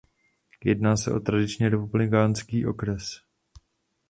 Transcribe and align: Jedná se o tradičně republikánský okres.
Jedná 0.63 0.97
se 0.97 1.13
o 1.13 1.19
tradičně 1.19 1.69
republikánský 1.69 2.65
okres. 2.65 3.17